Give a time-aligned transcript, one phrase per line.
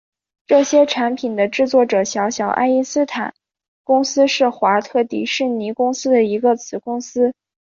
[0.47, 3.35] 这些产品的制作者小小爱因斯坦
[3.83, 7.35] 公司是华特迪士尼公司的一个子公司。